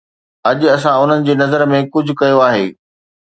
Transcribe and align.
اڄ 0.49 0.59
اسان 0.75 0.95
انهن 1.01 1.27
جي 1.27 1.35
نظر 1.43 1.65
۾ 1.73 1.81
ڪجهه 1.97 2.17
ڪيو 2.23 2.43
آهي 2.47 2.65